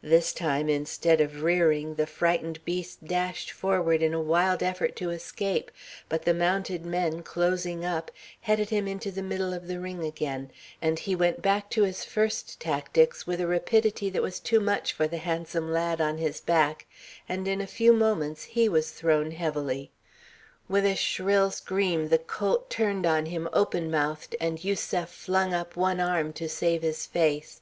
This 0.00 0.32
time, 0.32 0.70
instead 0.70 1.20
of 1.20 1.42
rearing, 1.42 1.96
the 1.96 2.06
frightened 2.06 2.64
beast 2.64 3.04
dashed 3.04 3.50
forward 3.50 4.00
in 4.02 4.14
a 4.14 4.18
wild 4.18 4.62
effort 4.62 4.96
to 4.96 5.10
escape, 5.10 5.70
but 6.08 6.22
the 6.24 6.32
mounted 6.32 6.86
men, 6.86 7.22
closing 7.22 7.84
up, 7.84 8.10
headed 8.40 8.70
him 8.70 8.88
into 8.88 9.10
the 9.10 9.20
middle 9.22 9.52
of 9.52 9.66
the 9.68 9.78
ring 9.78 10.02
again, 10.02 10.50
and 10.80 11.00
he 11.00 11.14
went 11.14 11.42
back 11.42 11.68
to 11.72 11.82
his 11.82 12.02
first 12.02 12.58
tactics 12.58 13.26
with 13.26 13.42
a 13.42 13.46
rapidity 13.46 14.08
that 14.08 14.22
was 14.22 14.40
too 14.40 14.58
much 14.58 14.94
for 14.94 15.06
the 15.06 15.18
handsome 15.18 15.70
lad 15.70 16.00
on 16.00 16.16
his 16.16 16.40
back, 16.40 16.86
and 17.28 17.46
in 17.46 17.60
a 17.60 17.66
few 17.66 17.92
moments 17.92 18.44
he 18.44 18.70
was 18.70 18.92
thrown 18.92 19.32
heavily. 19.32 19.90
With 20.66 20.86
a 20.86 20.96
shrill 20.96 21.50
scream 21.50 22.08
the 22.08 22.16
colt 22.16 22.70
turned 22.70 23.04
on 23.04 23.26
him 23.26 23.50
open 23.52 23.90
mouthed, 23.90 24.34
and 24.40 24.64
Yusef 24.64 25.10
flung 25.10 25.52
up 25.52 25.76
one 25.76 26.00
arm 26.00 26.32
to 26.32 26.48
save 26.48 26.80
his 26.80 27.04
face. 27.04 27.60